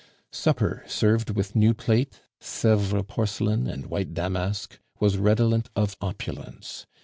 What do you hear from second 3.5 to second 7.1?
and white damask, was redolent of opulence.